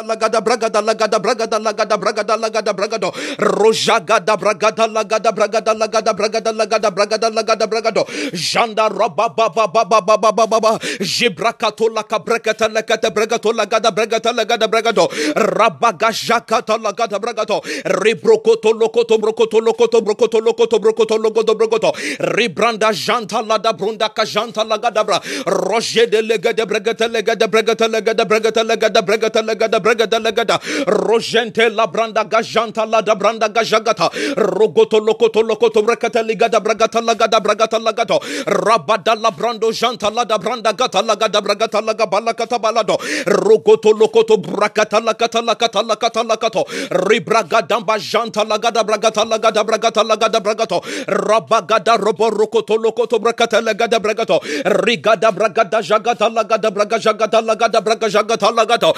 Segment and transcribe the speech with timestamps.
[0.00, 3.12] Lagada bragada lagada bragada lagada bragada lagada bragado.
[3.36, 8.08] Rojagada bragada lagada bragada lagada bragada lagada bragada lagada bragado.
[8.32, 15.12] Janda roba baba baba baba baba jibrakato laka brakata lakata bragato lagada bragata lagada bragado.
[15.36, 17.60] Rabaga jakata lagada bragato.
[17.84, 21.92] Ribrokoto lokoto brokoto lokoto brokoto lokoto brokoto lokoto brokoto.
[22.32, 25.20] Ribranda janta lada brunda kajanta lagada bra.
[25.44, 31.86] Roje de legada bragata legada bragata legada bragata legada bragata legada bragada legada rojente la
[31.86, 34.08] branda gajanta la da branda gajagata.
[34.36, 40.38] Rogoto lokoto lokoto brakata ligada bragata lagada bragata lagato rabada la brando janta la da
[40.38, 42.96] branda gata lagada bragata laga balakata balado.
[43.26, 46.64] Rogoto lokoto brakata lakata lakata lakata lakato.
[46.90, 53.98] Ribraga damba janta lagada bragata lagada bragata lagada bragato rabagada robo rokoto lokoto brakata lagada
[53.98, 58.92] bragato rigada bragada jagata lagada braga jagata lagada braga jagata lagato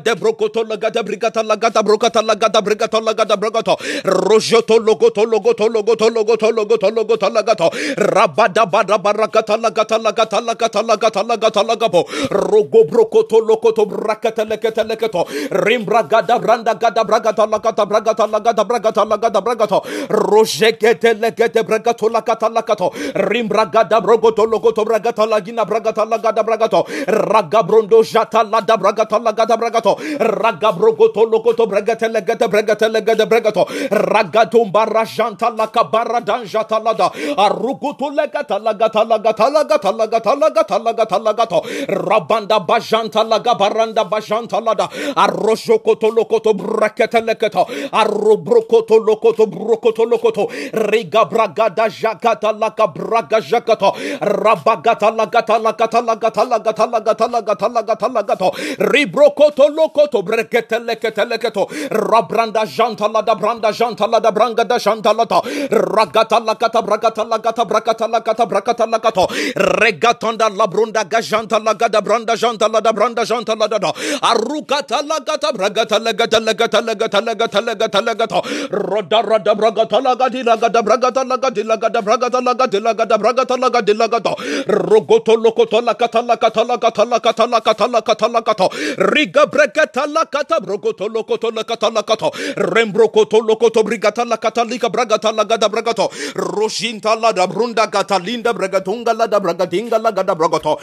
[0.00, 6.50] regade brokoto lagada brigata lagada brokata lagada brigata lagada bragato rojoto logoto logoto logoto logoto
[6.50, 13.86] logoto logoto lagato rabada bada barakata lagata lagata lagata lagata lagata lagapo rogo brokoto lokoto
[13.86, 21.14] brakata lekata lekato rimbra gada branda gada bragata lagata bragata lagata bragata lagata bragato rojekete
[21.20, 28.02] lekete bragato lakata lakato rimbra gada brogoto logoto bragata lagina bragata lagada bragato raga brondo
[28.02, 35.50] jata lada bragata lagada bragato raga brogoto logoto bragata legata bragata legata bragato ragato barajanta
[35.56, 37.10] lakabara danjata lada.
[37.36, 44.88] Aruguto legata lagata lagata lagata lagata lagata lagata lagato rabanda bajanta laga baranda bajanta lada.
[45.16, 50.48] Arrojokoto lokoto brakata lekata arrobrokoto lokoto brokoto lokoto.
[50.72, 58.50] Riga bragada jakata laka braga jakata rabagata lagata lagata lagata lagata lagata lagata lagata lagato
[58.78, 65.40] ribrokoto Malokoto breketeleketeleketo rabranda jantala da branda jantala da branga da janta la ta.
[65.40, 69.26] Jantalata ragatala kata bragatala kata bragatala kata bragatala kato
[69.56, 73.92] regatonda labrunda gajantala gada branda jantala da branda janta jantala da da.
[74.22, 81.38] Arukatala gata bragatala gatala gatala gatala gatala gatala gato roda roda bragatala gadila gada bragatala
[81.38, 84.34] gadila gada bragatala gadila gada bragatala gadila gato
[84.68, 91.50] rogoto lokotola katala katala katala katala katala katala kato riga breg brekata lakata brogoto lokoto
[91.50, 98.52] lakata lakata rembrokoto lokoto brigata lakata lika bragata lagada bragato roshinta lada brunda gata linda
[98.52, 100.76] bragatunga lada bragatinga lagada bragato